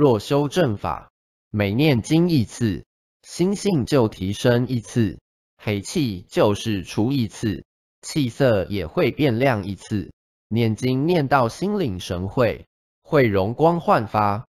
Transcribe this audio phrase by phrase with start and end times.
[0.00, 1.10] 若修正法
[1.50, 2.84] 每念经一次
[3.24, 5.18] 心性就提升一次
[5.56, 7.64] 黑气就是除一次
[8.00, 10.12] 气色也会变亮一次。
[10.46, 12.66] 念经念到心领神会
[13.02, 14.46] 会容光焕发